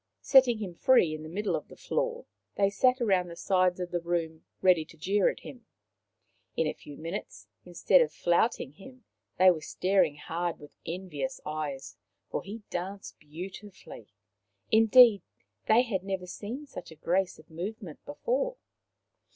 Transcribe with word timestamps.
Setting 0.23 0.57
him 0.57 0.73
free 0.73 1.13
in 1.13 1.21
the 1.21 1.29
middle 1.29 1.55
of 1.55 1.67
the 1.67 1.75
floor, 1.75 2.25
they 2.55 2.71
sat 2.71 2.99
round 2.99 3.29
the 3.29 3.35
sides 3.35 3.79
of 3.79 3.91
the 3.91 3.99
room 4.01 4.43
ready 4.59 4.83
to 4.83 4.97
jeer 4.97 5.31
him. 5.37 5.67
In 6.57 6.65
a 6.65 6.73
few 6.73 6.97
minutes, 6.97 7.47
instead 7.65 8.01
of 8.01 8.11
flouting 8.11 8.71
him 8.71 9.03
they 9.37 9.51
were 9.51 9.61
staring 9.61 10.15
hard 10.15 10.57
with 10.57 10.75
envious 10.87 11.39
eyes, 11.45 11.97
for 12.31 12.41
he 12.41 12.63
danced 12.71 13.19
beautifully. 13.19 14.07
Indeed, 14.71 15.21
they 15.67 15.83
had 15.83 16.03
never 16.03 16.25
seen 16.25 16.65
such 16.65 16.91
grace 16.99 17.37
of 17.37 17.51
movement 17.51 18.03
before. 18.03 18.57